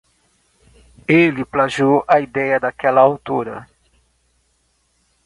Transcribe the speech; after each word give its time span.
Ele 1.07 1.45
plagiou 1.45 2.03
a 2.07 2.19
ideia 2.19 2.59
daquela 2.59 3.01
autora. 3.01 3.67